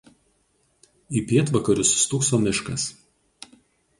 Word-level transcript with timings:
Į 1.19 1.21
pietvakarius 1.33 1.93
stūkso 2.05 2.39
miškas. 2.47 2.87